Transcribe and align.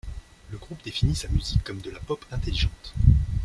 Le 0.49 0.57
groupe 0.57 0.83
définit 0.83 1.13
sa 1.13 1.27
musique 1.27 1.63
comme 1.63 1.79
de 1.79 1.91
la 1.91 1.99
pop 1.99 2.25
intelligente. 2.31 2.95